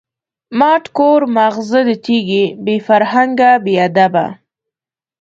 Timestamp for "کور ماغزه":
0.97-1.79